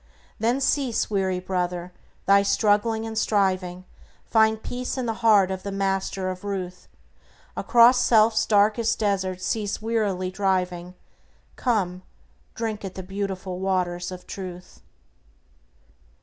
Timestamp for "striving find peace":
3.15-4.97